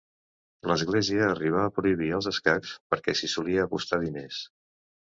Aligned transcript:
L'Església 0.71 1.27
arribà 1.35 1.61
a 1.65 1.75
prohibir 1.77 2.09
els 2.21 2.31
escacs, 2.35 2.73
perquè 2.95 3.17
s'hi 3.21 3.31
solia 3.39 3.71
apostar 3.71 4.07
diners. 4.09 4.43